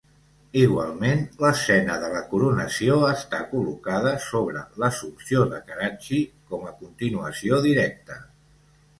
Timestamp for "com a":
6.53-6.73